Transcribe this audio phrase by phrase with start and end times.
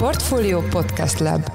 [0.00, 1.50] Portfolio Podcast Lab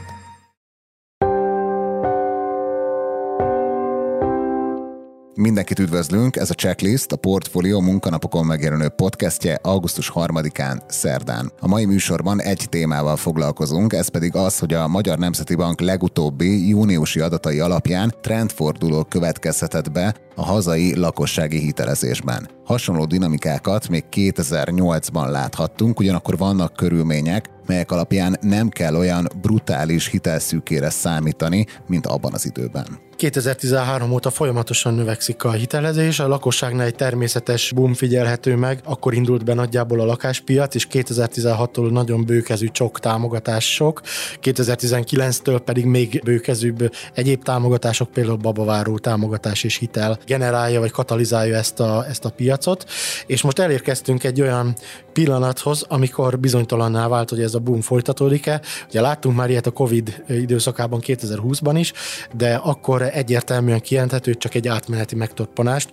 [5.36, 11.52] Mindenkit üdvözlünk, ez a Checklist, a Portfolio munkanapokon megjelenő podcastje augusztus 3-án, szerdán.
[11.60, 16.68] A mai műsorban egy témával foglalkozunk, ez pedig az, hogy a Magyar Nemzeti Bank legutóbbi
[16.68, 22.50] júniusi adatai alapján trendforduló következhetett be a hazai lakossági hitelezésben.
[22.66, 30.90] Hasonló dinamikákat még 2008-ban láthattunk, ugyanakkor vannak körülmények, melyek alapján nem kell olyan brutális hitelszűkére
[30.90, 33.05] számítani, mint abban az időben.
[33.16, 39.44] 2013 óta folyamatosan növekszik a hitelezés, a lakosságnál egy természetes boom figyelhető meg, akkor indult
[39.44, 44.02] be nagyjából a lakáspiac, és 2016-tól nagyon bőkezű csok támogatások,
[44.42, 51.80] 2019-től pedig még bőkezűbb egyéb támogatások, például babaváró támogatás és hitel generálja vagy katalizálja ezt
[51.80, 52.86] a, ezt a piacot,
[53.28, 54.76] és most elérkeztünk egy olyan
[55.14, 58.62] pillanathoz, amikor bizonytalanná vált, hogy ez a boom folytatódik-e.
[58.88, 61.94] Ugye láttunk már ilyet a Covid időszakában 2020-ban is,
[62.34, 65.90] de akkor egyértelműen kijelenthető, hogy csak egy átmeneti megtorpanást.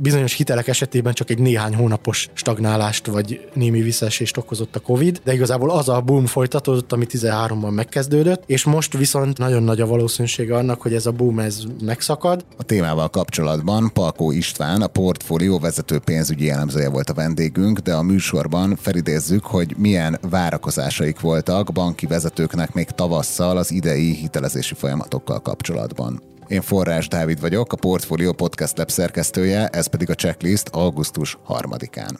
[0.00, 5.32] Bizonyos hitelek esetében csak egy néhány hónapos stagnálást vagy némi visszaesést okozott a Covid, de
[5.32, 10.56] igazából az a boom folytatódott, ami 13-ban megkezdődött, és most viszont nagyon nagy a valószínűsége
[10.56, 12.44] annak, hogy ez a boom ez megszakad.
[12.56, 18.02] A témával kapcsolatban Palkó István, a portfólió vezető pénzügyi elemzője volt a vendégünk, de a
[18.02, 26.22] műsorban felidézzük, hogy milyen várakozásaik voltak banki vezetőknek még tavasszal az idei hitelezési folyamatokkal kapcsolatban.
[26.52, 32.14] Én Forrás Dávid vagyok, a Portfolio Podcast Lab szerkesztője, ez pedig a checklist augusztus 3-án.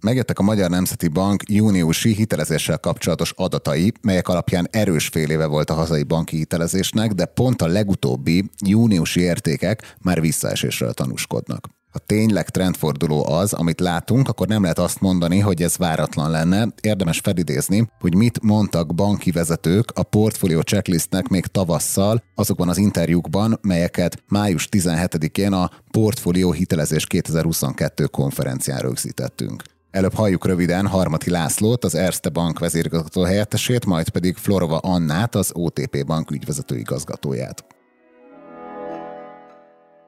[0.00, 5.70] Megjöttek a Magyar Nemzeti Bank júniusi hitelezéssel kapcsolatos adatai, melyek alapján erős fél éve volt
[5.70, 12.48] a hazai banki hitelezésnek, de pont a legutóbbi júniusi értékek már visszaesésről tanúskodnak ha tényleg
[12.48, 16.68] trendforduló az, amit látunk, akkor nem lehet azt mondani, hogy ez váratlan lenne.
[16.80, 23.58] Érdemes felidézni, hogy mit mondtak banki vezetők a portfólió checklistnek még tavasszal, azokban az interjúkban,
[23.62, 29.62] melyeket május 17-én a Portfólió Hitelezés 2022 konferencián rögzítettünk.
[29.90, 35.50] Előbb halljuk röviden Harmati Lászlót, az Erste Bank vezérigazgató helyettesét, majd pedig Florova Annát, az
[35.52, 37.73] OTP Bank ügyvezető igazgatóját.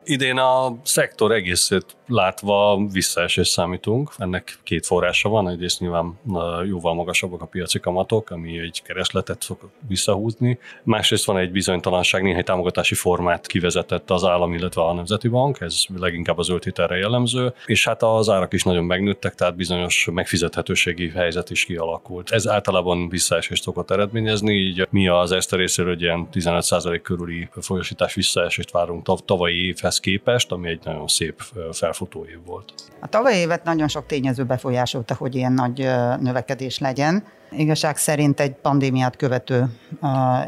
[0.09, 4.11] Idén a szektor egészét látva visszaesés számítunk.
[4.19, 5.49] Ennek két forrása van.
[5.49, 6.19] Egyrészt nyilván
[6.67, 10.59] jóval magasabbak a piaci kamatok, ami egy keresletet szok visszahúzni.
[10.83, 15.83] Másrészt van egy bizonytalanság, néhány támogatási formát kivezetett az állam, illetve a Nemzeti Bank, ez
[15.97, 21.51] leginkább az zöld jellemző, és hát az árak is nagyon megnőttek, tehát bizonyos megfizethetőségi helyzet
[21.51, 22.31] is kialakult.
[22.31, 28.15] Ez általában visszaesést szokott eredményezni, így mi az Eszter részéről egy ilyen 15% körüli folyosítás
[28.15, 32.73] visszaesést várunk tavalyi évhez képest, ami egy nagyon szép fel felfutó év volt.
[33.01, 35.79] A tavalyi évet nagyon sok tényező befolyásolta, hogy ilyen nagy
[36.21, 37.25] növekedés legyen.
[37.51, 39.65] Igazság szerint egy pandémiát követő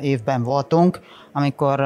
[0.01, 1.01] évben voltunk,
[1.33, 1.81] amikor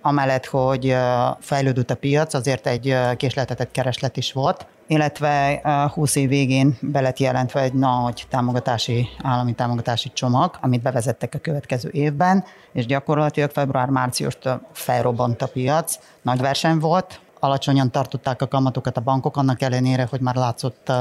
[0.00, 0.96] amellett, hogy
[1.40, 5.60] fejlődött a piac, azért egy késletetett kereslet is volt, illetve
[5.94, 11.90] 20 év végén belet jelentve egy nagy támogatási, állami támogatási csomag, amit bevezettek a következő
[11.92, 19.00] évben, és gyakorlatilag február-márciustól felrobbant a piac, nagy verseny volt, alacsonyan tartották a kamatokat a
[19.00, 20.92] bankok, annak ellenére, hogy már látszott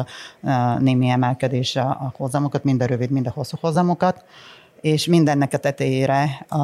[0.79, 4.23] némi emelkedés a hozamokat, mind a rövid, mind a hosszú hozamokat
[4.83, 6.59] és mindennek a tetejére uh,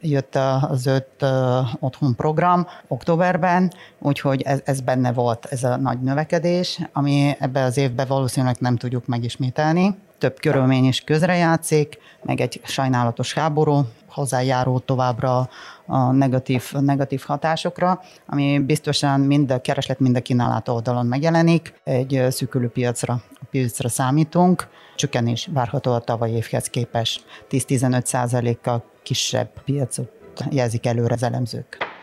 [0.00, 0.34] jött
[0.68, 1.24] az öt
[1.80, 7.76] otthon program októberben, úgyhogy ez, ez benne volt ez a nagy növekedés, ami ebbe az
[7.76, 9.94] évben valószínűleg nem tudjuk megismételni.
[10.18, 13.84] Több körülmény is közrejátszik, meg egy sajnálatos háború,
[14.18, 15.48] hozzájárul továbbra
[15.86, 21.80] a negatív, negatív hatásokra, ami biztosan mind a kereslet, mind a kínálat oldalon megjelenik.
[21.84, 30.10] Egy szűkülő piacra, piacra számítunk, csökkenés várható a tavalyi évhez képest 10-15 százalékkal kisebb piacot
[30.50, 31.97] jelzik előre az elemzők.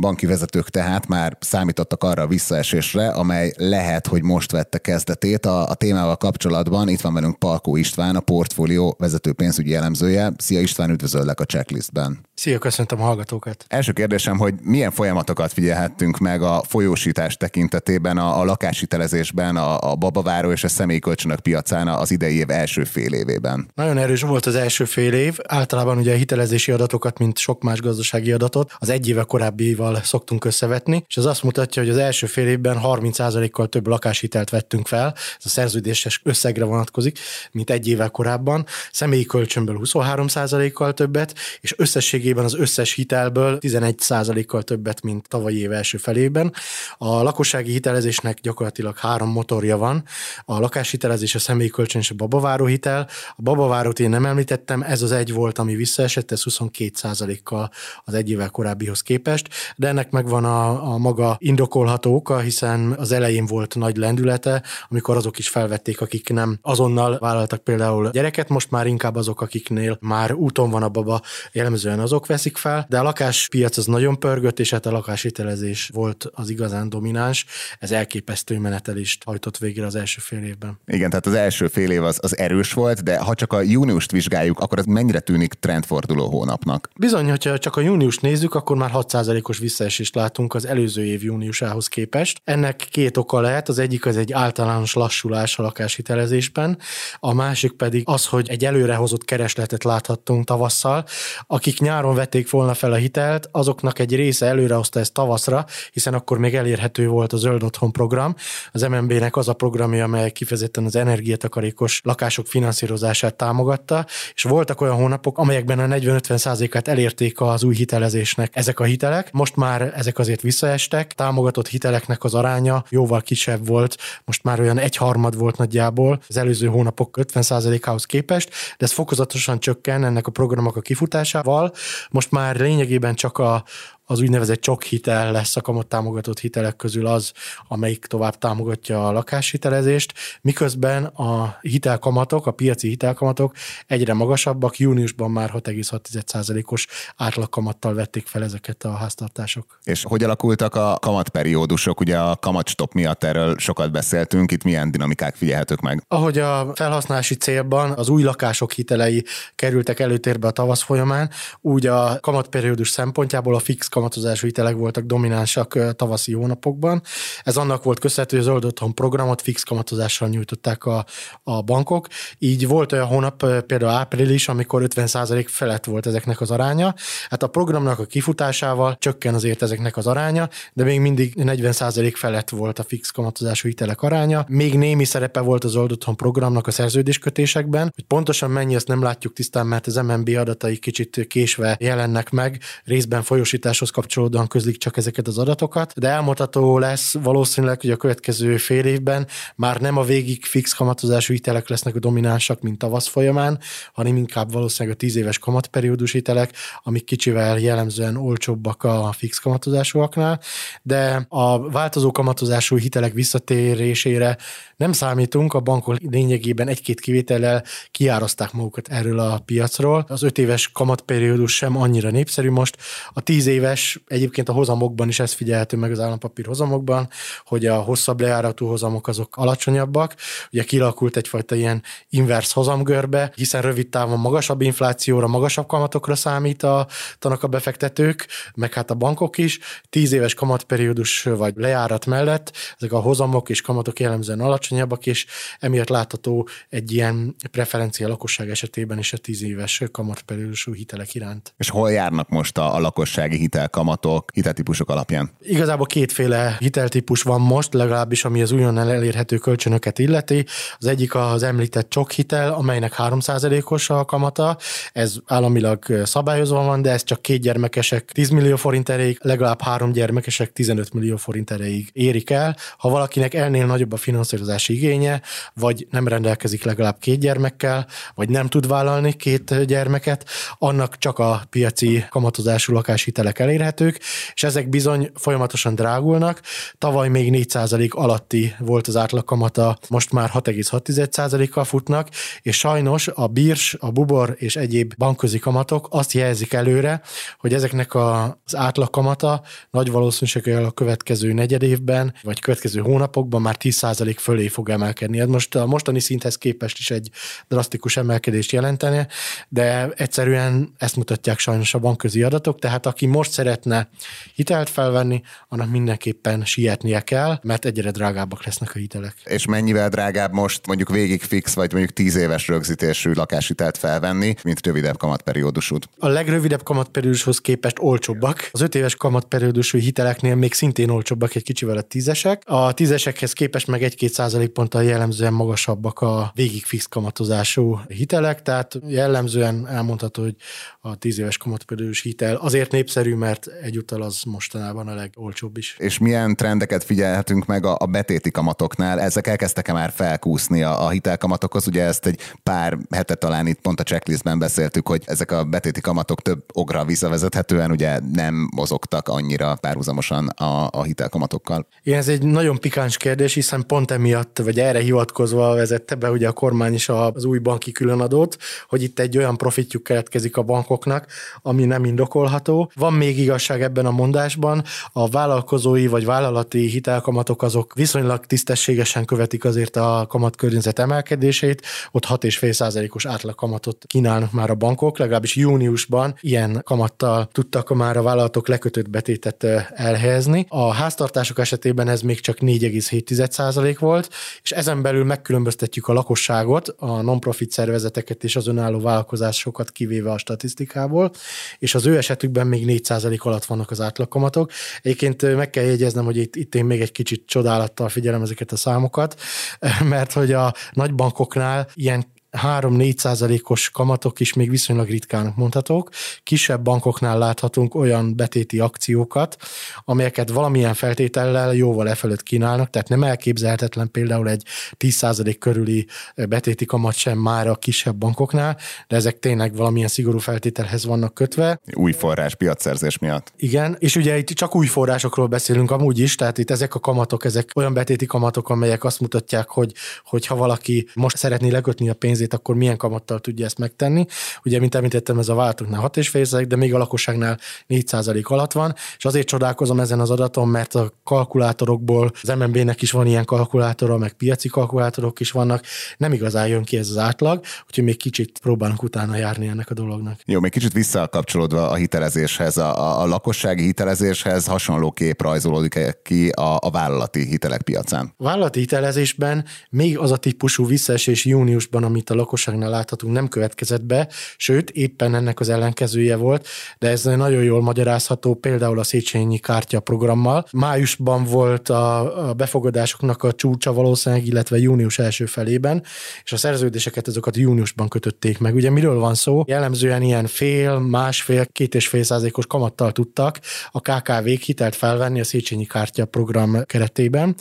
[0.00, 5.46] Banki vezetők tehát már számítottak arra a visszaesésre, amely lehet, hogy most vette kezdetét.
[5.46, 10.32] A, a témával kapcsolatban itt van velünk Palkó István, a portfólió vezető pénzügyi elemzője.
[10.36, 12.27] Szia István, üdvözöllek a checklistben.
[12.38, 13.64] Szia, köszöntöm a hallgatókat.
[13.68, 19.94] Első kérdésem, hogy milyen folyamatokat figyelhettünk meg a folyósítás tekintetében a, a lakáshitelezésben, a, a
[19.94, 23.70] babaváró és a személyi kölcsönök piacán az idei év első fél évében?
[23.74, 25.36] Nagyon erős volt az első fél év.
[25.46, 30.00] Általában ugye a hitelezési adatokat, mint sok más gazdasági adatot, az egy éve korábbi évvel
[30.02, 34.86] szoktunk összevetni, és az azt mutatja, hogy az első fél évben 30%-kal több lakáshitelt vettünk
[34.86, 37.18] fel, ez a szerződéses összegre vonatkozik,
[37.50, 44.62] mint egy évvel korábban, személyi kölcsönből 23%-kal többet, és összességében lényegében az összes hitelből 11%-kal
[44.62, 46.52] többet, mint tavalyi év első felében.
[46.98, 50.04] A lakossági hitelezésnek gyakorlatilag három motorja van.
[50.44, 53.08] A lakáshitelezés, a személyi kölcsön és a babaváró hitel.
[53.36, 57.70] A babavárót én nem említettem, ez az egy volt, ami visszaesett, ez 22%-kal
[58.04, 63.12] az egy évvel korábbihoz képest, de ennek megvan a, a maga indokolható oka, hiszen az
[63.12, 68.70] elején volt nagy lendülete, amikor azok is felvették, akik nem azonnal vállaltak például gyereket, most
[68.70, 71.20] már inkább azok, akiknél már úton van a baba,
[71.52, 76.26] jellemzően azok veszik fel, de a lakáspiac az nagyon pörgött, és hát a lakáshitelezés volt
[76.32, 77.46] az igazán domináns.
[77.78, 80.80] Ez elképesztő menetelést hajtott végre az első fél évben.
[80.86, 84.10] Igen, tehát az első fél év az, az erős volt, de ha csak a júniust
[84.10, 86.88] vizsgáljuk, akkor ez mennyire tűnik trendforduló hónapnak?
[86.98, 91.86] Bizony, hogyha csak a júniust nézzük, akkor már 6%-os visszaesést látunk az előző év júniusához
[91.86, 92.40] képest.
[92.44, 96.78] Ennek két oka lehet, az egyik az egy általános lassulás a lakáshitelezésben,
[97.18, 101.04] a másik pedig az, hogy egy előrehozott keresletet láthattunk tavasszal.
[101.46, 106.38] Akik nyáron vették volna fel a hitelt, azoknak egy része előrehozta ezt tavaszra, hiszen akkor
[106.38, 108.34] még elérhető volt a Zöld Otthon program.
[108.72, 114.96] Az MNB-nek az a programja, amely kifejezetten az energiatakarékos lakások finanszírozását támogatta, és voltak olyan
[114.96, 119.32] hónapok, amelyekben a 40-50 át elérték az új hitelezésnek ezek a hitelek.
[119.32, 124.78] Most már ezek azért visszaestek, támogatott hiteleknek az aránya jóval kisebb volt, most már olyan
[124.78, 130.76] egyharmad volt nagyjából az előző hónapok 50%-ához képest, de ez fokozatosan csökken ennek a programok
[130.76, 131.72] a kifutásával.
[132.10, 133.64] Most már lényegében csak a,
[134.10, 137.32] az úgynevezett csok hitel lesz a kamat támogatott hitelek közül az,
[137.68, 143.54] amelyik tovább támogatja a lakáshitelezést, miközben a hitelkamatok, a piaci hitelkamatok
[143.86, 149.78] egyre magasabbak, júniusban már 6,6%-os átlagkamattal vették fel ezeket a háztartások.
[149.84, 152.00] És hogy alakultak a kamatperiódusok?
[152.00, 156.04] Ugye a kamatstop miatt erről sokat beszéltünk, itt milyen dinamikák figyelhetők meg?
[156.08, 161.30] Ahogy a felhasználási célban az új lakások hitelei kerültek előtérbe a tavasz folyamán,
[161.60, 167.02] úgy a kamatperiódus szempontjából a fix kamatozású hitelek voltak dominánsak tavaszi hónapokban.
[167.42, 171.04] Ez annak volt köszönhető, hogy az Old Otthon programot fix kamatozással nyújtották a,
[171.42, 172.06] a bankok.
[172.38, 176.94] Így volt olyan hónap, például április, amikor 50% felett volt ezeknek az aránya.
[177.28, 182.48] Hát a programnak a kifutásával csökken azért ezeknek az aránya, de még mindig 40% felett
[182.48, 184.44] volt a fix kamatozású hitelek aránya.
[184.48, 189.02] Még némi szerepe volt az Old Otthon programnak a szerződéskötésekben, hogy pontosan mennyi, ezt nem
[189.02, 194.78] látjuk tisztán, mert az MNB adatai kicsit késve jelennek meg, részben folyosításhoz piachoz kapcsolódóan közlik
[194.78, 199.26] csak ezeket az adatokat, de elmutató lesz valószínűleg, hogy a következő fél évben
[199.56, 203.58] már nem a végig fix kamatozású hitelek lesznek a dominánsak, mint tavasz folyamán,
[203.92, 206.52] hanem inkább valószínűleg a 10 éves kamatperiódus hitelek,
[206.82, 210.40] amik kicsivel jellemzően olcsóbbak a fix kamatozásúaknál,
[210.82, 214.36] de a változó kamatozású hitelek visszatérésére
[214.76, 220.04] nem számítunk, a bankok lényegében egy-két kivétellel kiározták magukat erről a piacról.
[220.08, 222.76] Az öt éves kamatperiódus sem annyira népszerű most.
[223.12, 227.08] A tíz éves, egyébként a hozamokban is ez figyelhető meg az állampapír hozamokban,
[227.44, 230.14] hogy a hosszabb lejáratú hozamok azok alacsonyabbak.
[230.52, 237.46] Ugye kialakult egyfajta ilyen inverse hozamgörbe, hiszen rövid távon magasabb inflációra, magasabb kamatokra számítanak a
[237.46, 239.58] befektetők, meg hát a bankok is.
[239.90, 245.26] Tíz éves kamatperiódus vagy lejárat mellett ezek a hozamok és kamatok jellemzően alacsonyabbak, és
[245.60, 251.54] emiatt látható egy ilyen preferencia lakosság esetében is a tíz éves kamatperiódusú hitelek iránt.
[251.56, 253.36] És hol járnak most a, a lakossági
[253.68, 255.30] hitelkamatok, hiteltípusok alapján?
[255.40, 260.44] Igazából kétféle hiteltípus van most, legalábbis ami az újonnan elérhető kölcsönöket illeti.
[260.78, 264.56] Az egyik az említett csok hitel, amelynek 3%-os a kamata.
[264.92, 269.92] Ez államilag szabályozva van, de ez csak két gyermekesek 10 millió forint erejéig, legalább három
[269.92, 272.56] gyermekesek 15 millió forint erejéig érik el.
[272.78, 275.20] Ha valakinek elnél nagyobb a finanszírozás gondozási igénye,
[275.54, 280.24] vagy nem rendelkezik legalább két gyermekkel, vagy nem tud vállalni két gyermeket,
[280.58, 284.00] annak csak a piaci kamatozású lakáshitelek elérhetők,
[284.34, 286.40] és ezek bizony folyamatosan drágulnak.
[286.78, 292.08] Tavaly még 4% alatti volt az átlagkamata, most már 6,6%-kal futnak,
[292.42, 297.00] és sajnos a bírs, a bubor és egyéb bankközi kamatok azt jelzik előre,
[297.38, 304.16] hogy ezeknek az átlagkamata nagy valószínűséggel a következő negyed évben, vagy következő hónapokban már 10%
[304.18, 305.20] fölé fog emelkedni.
[305.20, 307.10] Ez most a mostani szinthez képest is egy
[307.48, 309.06] drasztikus emelkedést jelentene,
[309.48, 313.88] de egyszerűen ezt mutatják sajnos a bankközi adatok, tehát aki most szeretne
[314.34, 319.14] hitelt felvenni, annak mindenképpen sietnie kell, mert egyre drágábbak lesznek a hitelek.
[319.24, 324.66] És mennyivel drágább most mondjuk végig fix, vagy mondjuk 10 éves rögzítésű lakáshitelt felvenni, mint
[324.66, 325.88] rövidebb kamatperiódusút?
[325.98, 328.48] A legrövidebb kamatperiódushoz képest olcsóbbak.
[328.52, 332.42] Az 5 éves kamatperiódusú hiteleknél még szintén olcsóbbak egy kicsivel a tízesek.
[332.46, 339.68] A tízesekhez képest meg 1-2 százalékponttal jellemzően magasabbak a végig fix kamatozású hitelek, tehát jellemzően
[339.68, 340.34] elmondható, hogy
[340.80, 343.27] a 10 éves kamatperiódus hitel azért népszerű, mert
[343.62, 345.76] egyúttal az mostanában a legolcsóbb is.
[345.78, 349.00] És milyen trendeket figyelhetünk meg a, a betéti kamatoknál?
[349.00, 351.66] Ezek elkezdtek-e már felkúszni a, a hitelkamatokhoz?
[351.66, 355.80] Ugye ezt egy pár hete talán itt pont a checklistben beszéltük, hogy ezek a betéti
[355.80, 361.66] kamatok több ogra visszavezethetően ugye nem mozogtak annyira párhuzamosan a, a hitelkamatokkal.
[361.82, 366.28] Igen, ez egy nagyon pikáns kérdés, hiszen pont emiatt, vagy erre hivatkozva vezette be ugye
[366.28, 368.36] a kormány is az új banki különadót,
[368.68, 371.06] hogy itt egy olyan profitjuk keletkezik a bankoknak,
[371.42, 372.70] ami nem indokolható.
[372.74, 379.44] Van még igazság ebben a mondásban, a vállalkozói vagy vállalati hitelkamatok azok viszonylag tisztességesen követik
[379.44, 387.28] azért a kamatkörnyezet emelkedését, ott 6,5%-os átlagkamatot kínálnak már a bankok, legalábbis júniusban ilyen kamattal
[387.32, 389.44] tudtak már a vállalatok lekötött betétet
[389.74, 390.46] elhelyezni.
[390.48, 394.10] A háztartások esetében ez még csak 4,7% volt,
[394.42, 400.18] és ezen belül megkülönböztetjük a lakosságot, a non-profit szervezeteket és az önálló vállalkozásokat kivéve a
[400.18, 401.10] statisztikából,
[401.58, 404.50] és az ő esetükben még 4% alatt vannak az átlagkamatok.
[404.82, 408.56] Egyébként meg kell jegyeznem, hogy itt, itt én még egy kicsit csodálattal figyelem ezeket a
[408.56, 409.20] számokat,
[409.84, 415.90] mert hogy a nagybankoknál ilyen 3-4 százalékos kamatok is még viszonylag ritkának mondhatók.
[416.22, 419.36] Kisebb bankoknál láthatunk olyan betéti akciókat,
[419.84, 424.42] amelyeket valamilyen feltétellel jóval lefelőtt kínálnak, tehát nem elképzelhetetlen például egy
[424.76, 428.56] 10 százalék körüli betéti kamat sem már a kisebb bankoknál,
[428.88, 431.60] de ezek tényleg valamilyen szigorú feltételhez vannak kötve.
[431.74, 433.32] Új forrás piacszerzés miatt.
[433.36, 437.24] Igen, és ugye itt csak új forrásokról beszélünk amúgy is, tehát itt ezek a kamatok,
[437.24, 439.72] ezek olyan betéti kamatok, amelyek azt mutatják, hogy,
[440.04, 444.06] hogy ha valaki most szeretné lekötni a pénzét, pénzét, akkor milyen kamattal tudja ezt megtenni.
[444.44, 449.04] Ugye, mint említettem, ez a vállalatoknál 6,5 de még a lakosságnál 4% alatt van, és
[449.04, 454.12] azért csodálkozom ezen az adaton, mert a kalkulátorokból az MNB-nek is van ilyen kalkulátora, meg
[454.12, 455.64] piaci kalkulátorok is vannak,
[455.96, 459.74] nem igazán jön ki ez az átlag, úgyhogy még kicsit próbálunk utána járni ennek a
[459.74, 460.20] dolognak.
[460.24, 466.28] Jó, még kicsit visszakapcsolódva a hitelezéshez, a, a, a lakossági hitelezéshez hasonló kép rajzolódik ki
[466.28, 468.14] a, a vállalati hitelek piacán.
[468.16, 473.84] A vállalati hitelezésben még az a típusú visszaesés júniusban, amit a lakosságnál láthatunk, nem következett
[473.84, 476.46] be, sőt, éppen ennek az ellenkezője volt,
[476.78, 480.46] de ez nagyon jól magyarázható például a Széchenyi kártya programmal.
[480.52, 485.82] Májusban volt a, a befogadásoknak a csúcsa valószínűleg, illetve június első felében,
[486.24, 488.54] és a szerződéseket azokat júniusban kötötték meg.
[488.54, 489.42] Ugye miről van szó?
[489.46, 493.38] Jellemzően ilyen fél, másfél, két és fél százalékos kamattal tudtak
[493.70, 497.34] a KKV-k hitelt felvenni a Széchenyi kártya program keretében,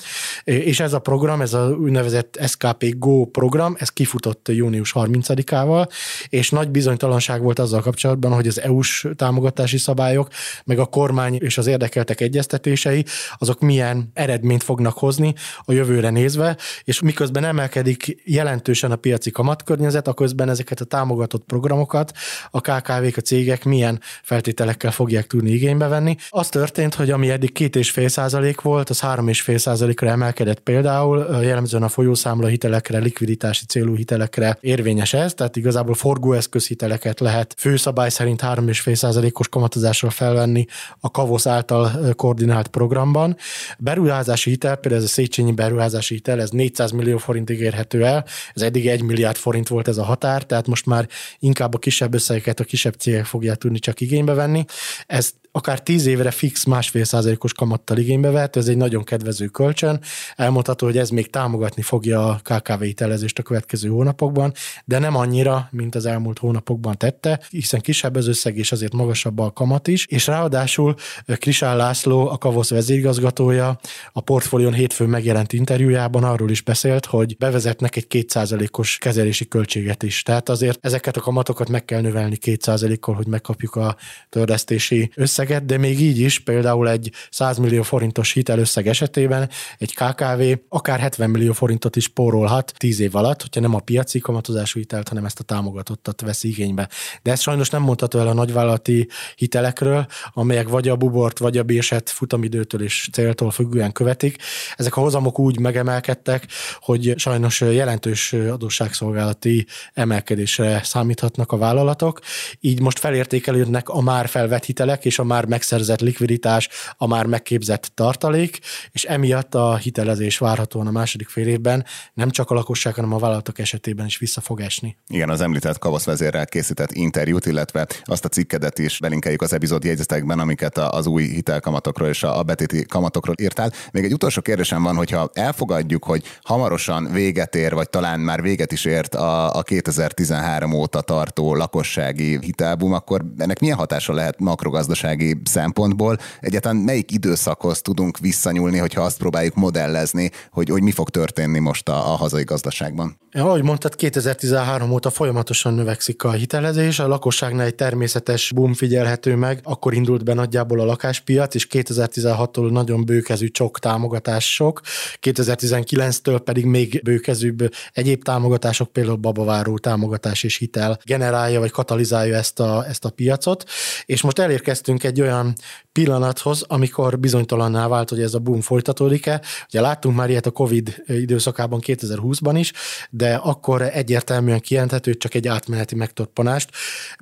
[0.43, 5.89] és ez a program, ez a úgynevezett SKP Go program, ez kifutott június 30-ával,
[6.29, 10.29] és nagy bizonytalanság volt azzal kapcsolatban, hogy az EU-s támogatási szabályok,
[10.65, 13.05] meg a kormány és az érdekeltek egyeztetései,
[13.37, 15.33] azok milyen eredményt fognak hozni
[15.65, 22.11] a jövőre nézve, és miközben emelkedik jelentősen a piaci kamatkörnyezet, közben ezeket a támogatott programokat
[22.51, 26.15] a KKV-k, a cégek milyen feltételekkel fogják tudni igénybe venni.
[26.29, 30.09] Az történt, hogy ami eddig két és fél százalék volt, az három és fél százalékra
[30.09, 37.55] emelkedett például, jellemzően a folyószámla hitelekre, likviditási célú hitelekre érvényes ez, tehát igazából forgóeszközhiteleket lehet
[37.57, 40.65] főszabály szerint 3,5%-os kamatozással felvenni
[40.99, 43.37] a Kavosz által koordinált programban.
[43.77, 48.61] Beruházási hitel, például ez a Széchenyi beruházási hitel, ez 400 millió forintig érhető el, ez
[48.61, 51.07] eddig 1 milliárd forint volt ez a határ, tehát most már
[51.39, 54.65] inkább a kisebb összegeket a kisebb cégek fogják tudni csak igénybe venni.
[55.07, 60.01] Ez akár tíz évre fix másfél százalékos kamattal igénybe vett, ez egy nagyon kedvező kölcsön.
[60.35, 64.53] Elmondható, hogy ez még támogatni fogja a KKV hitelezést a következő hónapokban,
[64.85, 69.39] de nem annyira, mint az elmúlt hónapokban tette, hiszen kisebb az összeg és azért magasabb
[69.39, 70.95] a kamat is, és ráadásul
[71.25, 73.79] Krisán László, a Kavosz vezérigazgatója
[74.11, 80.23] a portfólión hétfőn megjelent interjújában arról is beszélt, hogy bevezetnek egy kétszázalékos kezelési költséget is.
[80.23, 83.95] Tehát azért ezeket a kamatokat meg kell növelni kétszázalékkal, hogy megkapjuk a
[84.29, 89.93] törlesztési összeget összeget, de még így is például egy 100 millió forintos hitelösszeg esetében egy
[89.93, 94.79] KKV akár 70 millió forintot is pórolhat 10 év alatt, hogyha nem a piaci kamatozású
[94.79, 96.89] hitelt, hanem ezt a támogatottat vesz igénybe.
[97.21, 101.63] De ez sajnos nem mondható el a nagyvállalati hitelekről, amelyek vagy a bubort, vagy a
[101.63, 104.37] bérset futamidőtől és céltól függően követik.
[104.75, 106.47] Ezek a hozamok úgy megemelkedtek,
[106.79, 112.19] hogy sajnos jelentős adósságszolgálati emelkedésre számíthatnak a vállalatok.
[112.59, 117.25] Így most felértékelődnek a már felvett hitelek és a már már megszerzett likviditás, a már
[117.25, 118.59] megképzett tartalék,
[118.91, 123.17] és emiatt a hitelezés várhatóan a második fél évben nem csak a lakosság, hanem a
[123.17, 124.97] vállalatok esetében is vissza fog esni.
[125.07, 130.39] Igen, az említett kavaszvezérrel készített interjút, illetve azt a cikkedet is belinkeljük az epizód jegyzetekben,
[130.39, 133.71] amiket az új hitelkamatokról és a betéti kamatokról írtál.
[133.91, 138.71] Még egy utolsó kérdésem van, hogyha elfogadjuk, hogy hamarosan véget ér, vagy talán már véget
[138.71, 145.26] is ért a, a 2013 óta tartó lakossági hitelbum, akkor ennek milyen hatása lehet makrogazdasági
[145.43, 146.17] szempontból?
[146.39, 151.89] Egyáltalán melyik időszakhoz tudunk visszanyúlni, hogyha azt próbáljuk modellezni, hogy, hogy mi fog történni most
[151.89, 153.17] a, a hazai gazdaságban?
[153.31, 159.59] Ahogy mondtad, 2013 óta folyamatosan növekszik a hitelezés, a lakosságnál egy természetes boom figyelhető meg,
[159.63, 164.81] akkor indult be nagyjából a lakáspiac, és 2016-tól nagyon bőkezű csok támogatások,
[165.21, 172.59] 2019-től pedig még bőkezűbb egyéb támogatások, például babaváró támogatás és hitel generálja vagy katalizálja ezt
[172.59, 173.63] a, ezt a piacot,
[174.05, 175.53] és most elérkeztünk egy olyan
[175.91, 179.41] pillanathoz, amikor bizonytalanná vált, hogy ez a boom folytatódik-e.
[179.67, 182.73] Ugye láttunk már ilyet a Covid időszakában 2020-ban is,
[183.09, 186.69] de akkor egyértelműen kijelenthető, hogy csak egy átmeneti megtorpanást.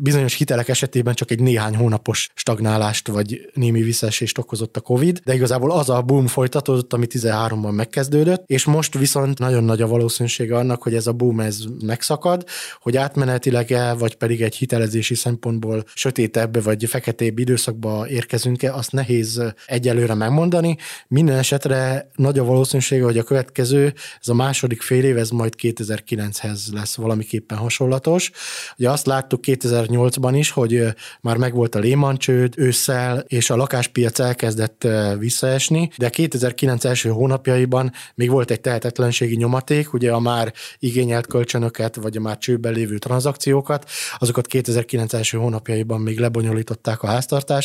[0.02, 5.34] Bizonyos hitelek esetében csak egy néhány hónapos stagnálást vagy némi visszaesést okozott a Covid, de
[5.34, 10.58] igazából az a boom folytatódott, ami 13-ban megkezdődött, és most viszont nagyon nagy a valószínűsége
[10.58, 12.44] annak, hogy ez a boom ez megszakad,
[12.80, 17.40] hogy átmenetileg el, vagy pedig egy hitelezési szempontból sötétebb vagy feketébb
[17.76, 20.78] időszakba érkezünk -e, azt nehéz egyelőre megmondani.
[21.08, 25.54] Minden esetre nagy a valószínűsége, hogy a következő, ez a második fél év, ez majd
[25.62, 28.32] 2009-hez lesz valamiképpen hasonlatos.
[28.78, 30.84] Ugye azt láttuk 2008-ban is, hogy
[31.22, 37.92] már megvolt a Lehman csőd ősszel, és a lakáspiac elkezdett visszaesni, de 2009 első hónapjaiban
[38.16, 42.98] még volt egy tehetetlenségi nyomaték, ugye a már igényelt kölcsönöket, vagy a már csőben lévő
[42.98, 47.08] tranzakciókat, azokat 2009 első hónapjaiban még lebonyolították a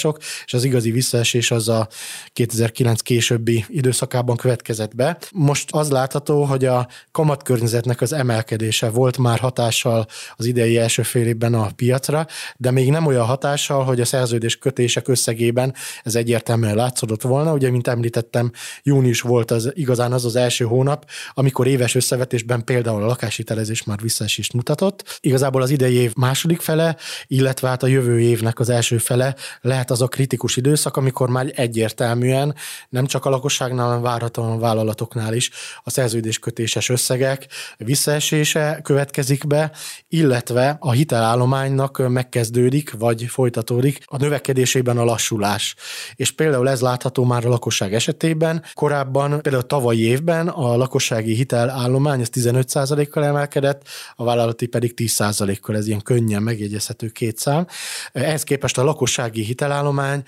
[0.02, 1.88] háztartások, és az igazi visszaesés az a
[2.32, 5.18] 2009 későbbi időszakában következett be.
[5.32, 11.26] Most az látható, hogy a kamatkörnyezetnek az emelkedése volt már hatással az idei első fél
[11.26, 12.26] évben a piacra,
[12.56, 17.52] de még nem olyan hatással, hogy a szerződés kötések összegében ez egyértelműen látszódott volna.
[17.52, 18.50] Ugye, mint említettem,
[18.82, 23.98] június volt az igazán az az első hónap, amikor éves összevetésben például a lakáshitelezés már
[24.02, 25.18] visszaesést mutatott.
[25.20, 29.89] Igazából az idei év második fele, illetve hát a jövő évnek az első fele lehet
[29.90, 32.54] az a kritikus időszak, amikor már egyértelműen
[32.88, 35.50] nem csak a lakosságnál, hanem várhatóan a vállalatoknál is
[35.82, 39.72] a szerződéskötéses összegek visszaesése következik be,
[40.08, 45.74] illetve a hitelállománynak megkezdődik, vagy folytatódik a növekedésében a lassulás.
[46.14, 48.64] És például ez látható már a lakosság esetében.
[48.74, 53.82] Korábban, például tavalyi évben a lakossági hitelállomány az 15%-kal emelkedett,
[54.14, 57.66] a vállalati pedig 10%-kal, ez ilyen könnyen megjegyezhető két szám.
[58.12, 59.79] Ehhez képest a lakossági hitelállomány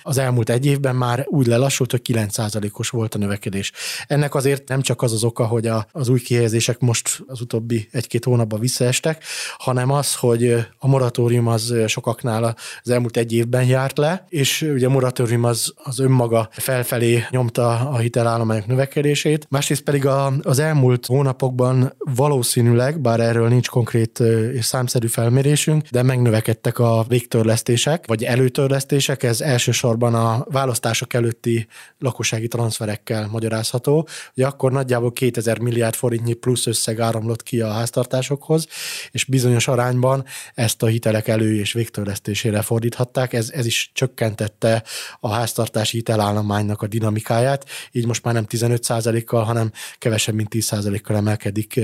[0.02, 3.72] az elmúlt egy évben már úgy lelassult, hogy 9%-os volt a növekedés.
[4.06, 7.88] Ennek azért nem csak az az oka, hogy a, az új kihelyezések most az utóbbi
[7.90, 9.24] egy-két hónapban visszaestek,
[9.58, 14.86] hanem az, hogy a moratórium az sokaknál az elmúlt egy évben járt le, és ugye
[14.86, 21.06] a moratórium az, az önmaga felfelé nyomta a hitelállományok növekedését, másrészt pedig a, az elmúlt
[21.06, 24.20] hónapokban valószínűleg, bár erről nincs konkrét
[24.52, 31.66] és számszerű felmérésünk, de megnövekedtek a végtörlesztések, vagy előtörlesztések, ez elsősorban a választások előtti
[31.98, 38.66] lakossági transferekkel magyarázható, hogy akkor nagyjából 2000 milliárd forintnyi plusz összeg áramlott ki a háztartásokhoz,
[39.10, 40.24] és bizonyos arányban
[40.54, 43.32] ezt a hitelek elő- és végtörlesztésére fordíthatták.
[43.32, 44.82] Ez, ez is csökkentette
[45.20, 51.80] a háztartási hitelállománynak a dinamikáját, így most már nem 15%-kal, hanem kevesebb, mint 10%-kal emelkedik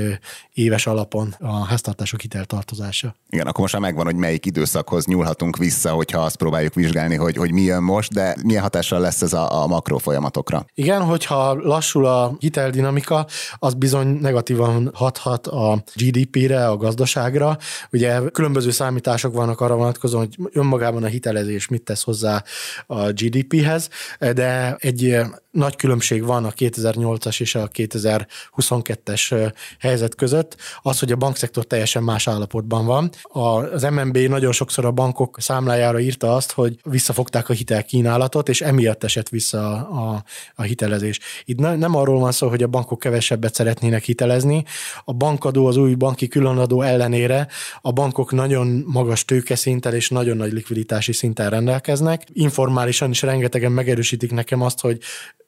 [0.52, 3.14] éves alapon a háztartások hiteltartozása.
[3.30, 7.36] Igen, akkor most már megvan, hogy melyik időszakhoz nyúlhatunk vissza, hogyha azt próbáljuk vizsgálni, hogy,
[7.36, 10.64] hogy mi jön most, de milyen hatással lesz ez a, a makro folyamatokra?
[10.74, 13.26] Igen, hogyha lassul a hiteldinamika,
[13.58, 17.58] az bizony negatívan hathat a GDP-re, a gazdaságra.
[17.92, 22.42] Ugye különböző számítások vannak arra vonatkozóan, hogy önmagában a hitelezés mit tesz hozzá
[22.86, 25.16] a GDP-hez, de egy
[25.50, 32.02] nagy különbség van a 2008-as és a 2022-es helyzet között, az, hogy a bankszektor teljesen
[32.02, 33.10] más állapotban van.
[33.72, 36.78] Az MNB nagyon sokszor a bankok számlájára írta azt, hogy
[37.38, 40.24] visszafogták a hitelkínálatot, és emiatt esett vissza a,
[40.54, 41.20] a hitelezés.
[41.44, 44.64] Itt ne, nem arról van szó, hogy a bankok kevesebbet szeretnének hitelezni.
[45.04, 47.48] A bankadó, az új banki különadó ellenére
[47.82, 52.26] a bankok nagyon magas tőkeszinten és nagyon nagy likviditási szinten rendelkeznek.
[52.32, 54.98] Informálisan is rengetegen megerősítik nekem azt, hogy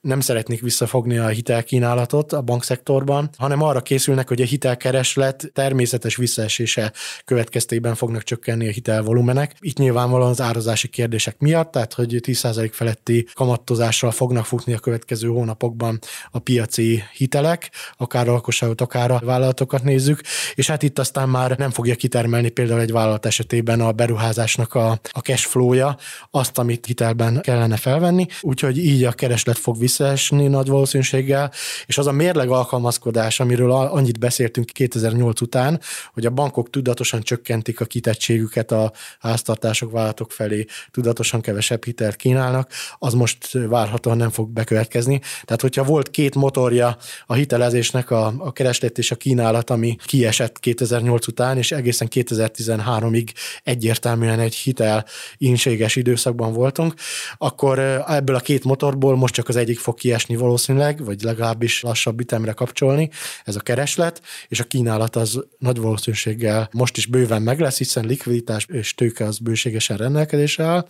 [0.01, 6.93] nem szeretnék visszafogni a hitelkínálatot a bankszektorban, hanem arra készülnek, hogy a hitelkereslet természetes visszaesése
[7.25, 9.55] következtében fognak csökkenni a hitelvolumenek.
[9.59, 15.29] Itt nyilvánvalóan az árazási kérdések miatt, tehát hogy 10% feletti kamattozással fognak futni a következő
[15.29, 15.99] hónapokban
[16.31, 20.21] a piaci hitelek, akár a lakosságot, akár a vállalatokat nézzük,
[20.55, 24.91] és hát itt aztán már nem fogja kitermelni például egy vállalat esetében a beruházásnak a,
[25.11, 25.97] a cash flow-ja,
[26.31, 31.53] azt, amit hitelben kellene felvenni, úgyhogy így a kereslet fog visszaesni nagy valószínűséggel,
[31.87, 35.81] és az a mérleg alkalmazkodás, amiről annyit beszéltünk 2008 után,
[36.13, 42.71] hogy a bankok tudatosan csökkentik a kitettségüket a háztartások, vállalatok felé, tudatosan kevesebb hitelt kínálnak,
[42.99, 45.21] az most várhatóan nem fog bekövetkezni.
[45.45, 50.61] Tehát, hogyha volt két motorja a hitelezésnek, a, a kereslet és a kínálat, ami kiesett
[50.61, 53.29] 2008 után, és egészen 2013-ig
[53.63, 55.05] egyértelműen egy hitel
[55.37, 56.95] inséges időszakban voltunk,
[57.39, 62.21] akkor ebből a két motorból most csak az egyik fog kiesni valószínűleg, vagy legalábbis lassabb
[62.21, 63.11] ütemre kapcsolni,
[63.45, 68.05] ez a kereslet, és a kínálat az nagy valószínűséggel most is bőven meg lesz, hiszen
[68.05, 70.87] likviditás és tőke az bőségesen rendelkezésre áll,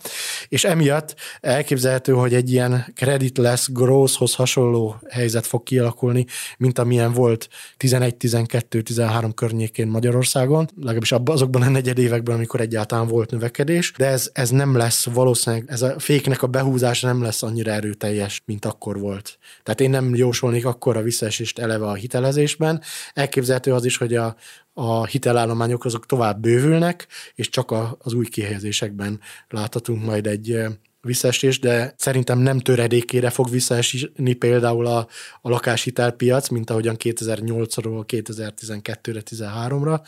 [0.47, 6.25] és emiatt elképzelhető, hogy egy ilyen kreditless growthhoz hasonló helyzet fog kialakulni,
[6.57, 13.07] mint amilyen volt 11, 12, 13 környékén Magyarországon, legalábbis azokban a negyed években, amikor egyáltalán
[13.07, 17.43] volt növekedés, de ez, ez nem lesz valószínűleg, ez a féknek a behúzása nem lesz
[17.43, 19.37] annyira erőteljes, mint akkor volt.
[19.63, 22.81] Tehát én nem jósolnék akkor a visszaesést eleve a hitelezésben.
[23.13, 24.35] Elképzelhető az is, hogy a,
[24.73, 30.57] a hitelállományok azok tovább bővülnek, és csak a, az új kihelyezésekben láthatunk majd egy
[31.01, 35.07] visszaesés, de szerintem nem töredékére fog visszaesni például a,
[35.41, 40.01] a lakáshitelpiac, mint ahogyan 2008-ról 2012-re, 13-ra,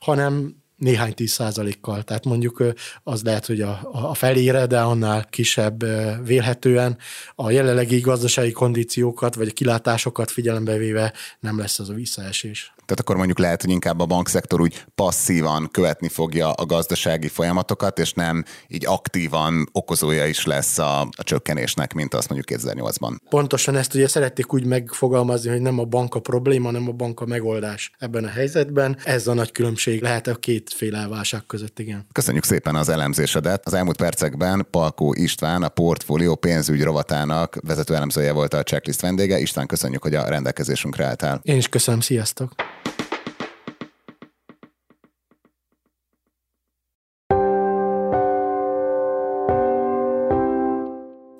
[0.00, 2.02] hanem néhány tíz százalékkal.
[2.02, 2.64] Tehát mondjuk
[3.02, 5.84] az lehet, hogy a, a felére, de annál kisebb
[6.24, 6.98] vélhetően
[7.34, 12.72] a jelenlegi gazdasági kondíciókat vagy a kilátásokat figyelembe véve nem lesz az a visszaesés.
[12.88, 17.98] Tehát akkor mondjuk lehet, hogy inkább a bankszektor úgy passzívan követni fogja a gazdasági folyamatokat,
[17.98, 23.16] és nem így aktívan okozója is lesz a, a csökkenésnek, mint azt mondjuk 2008-ban.
[23.28, 27.20] Pontosan ezt ugye szerették úgy megfogalmazni, hogy nem a bank a probléma, hanem a bank
[27.20, 28.96] a megoldás ebben a helyzetben.
[29.04, 32.06] Ez a nagy különbség lehet a kétféle válság között, igen.
[32.12, 33.66] Köszönjük szépen az elemzésedet.
[33.66, 39.38] Az elmúlt percekben Palkó István, a portfólió pénzügy rovatának vezető elemzője volt a checklist vendége.
[39.38, 41.40] István, köszönjük, hogy a rendelkezésünkre álltál.
[41.42, 42.54] Én is köszönöm, sziasztok!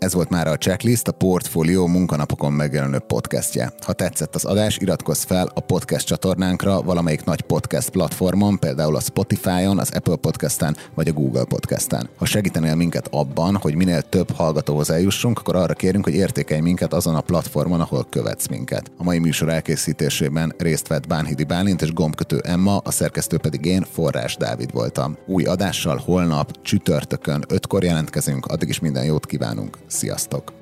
[0.08, 3.72] Ez volt már a Checklist, a Portfolio munkanapokon megjelenő podcastje.
[3.84, 9.00] Ha tetszett az adás, iratkozz fel a podcast csatornánkra valamelyik nagy podcast platformon, például a
[9.00, 12.08] Spotify-on, az Apple Podcast-en vagy a Google Podcast-en.
[12.16, 16.92] Ha segítenél minket abban, hogy minél több hallgatóhoz eljussunk, akkor arra kérünk, hogy értékelj minket
[16.92, 18.90] azon a platformon, ahol követsz minket.
[18.96, 23.84] A mai műsor elkészítésében részt vett Bánhidi Bálint és gombkötő Emma, a szerkesztő pedig én,
[23.92, 25.16] Forrás Dávid voltam.
[25.26, 29.78] Új adással holnap csütörtökön 5-kor jelentkezünk, addig is minden jót kívánunk.
[29.98, 30.52] Sziasztok!